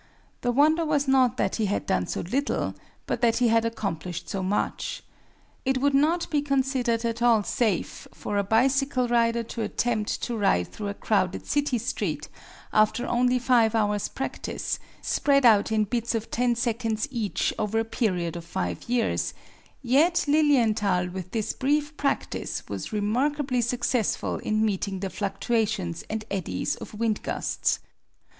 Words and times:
The 0.41 0.51
wonder 0.51 0.83
was 0.83 1.07
not 1.07 1.37
that 1.37 1.57
he 1.57 1.67
had 1.67 1.85
done 1.85 2.07
so 2.07 2.21
little, 2.21 2.73
but 3.05 3.21
that 3.21 3.37
he 3.37 3.49
had 3.49 3.65
accomplished 3.65 4.27
so 4.27 4.41
much. 4.41 5.03
It 5.63 5.77
would 5.77 5.93
not 5.93 6.27
be 6.31 6.41
considered 6.41 7.05
at 7.05 7.21
all 7.21 7.43
safe 7.43 8.07
for 8.11 8.39
a 8.39 8.43
bicycle 8.43 9.07
rider 9.07 9.43
to 9.43 9.61
attempt 9.61 10.23
to 10.23 10.35
ride 10.35 10.69
through 10.69 10.87
a 10.87 10.95
crowded 10.95 11.45
city 11.45 11.77
street 11.77 12.29
after 12.73 13.05
only 13.05 13.37
five 13.37 13.75
hours' 13.75 14.07
practice, 14.07 14.79
spread 15.03 15.45
out 15.45 15.71
in 15.71 15.83
bits 15.83 16.15
of 16.15 16.31
ten 16.31 16.55
seconds 16.55 17.07
each 17.11 17.53
over 17.59 17.77
a 17.77 17.85
period 17.85 18.35
of 18.35 18.43
five 18.43 18.89
years; 18.89 19.35
yet 19.83 20.25
Lilienthal 20.27 21.09
with 21.09 21.29
this 21.29 21.53
brief 21.53 21.95
practice 21.95 22.63
was 22.67 22.91
remarkably 22.91 23.61
successful 23.61 24.37
in 24.37 24.65
meeting 24.65 25.01
the 25.01 25.11
fluctuations 25.11 26.03
and 26.09 26.25
eddies 26.31 26.75
of 26.77 26.95
wind 26.95 27.21
gusts. 27.21 27.77